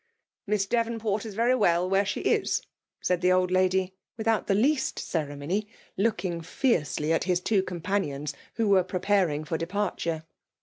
[0.47, 2.63] "Miss Devonport is very well where she is/*
[3.01, 8.33] said the old lady, without the least cere mony; looking fiercely at his two companionfi
[8.55, 10.23] who were preparing for departure.